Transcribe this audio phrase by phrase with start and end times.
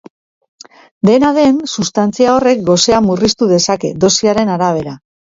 [1.09, 4.97] Dena den, substantzia horrek gosea murriztu dezake, dosiaren arabera.